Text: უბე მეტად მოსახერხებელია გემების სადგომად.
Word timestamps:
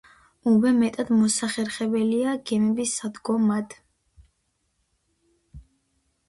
უბე 0.51 0.69
მეტად 0.77 1.09
მოსახერხებელია 1.17 2.31
გემების 2.53 2.95
სადგომად. 3.03 3.77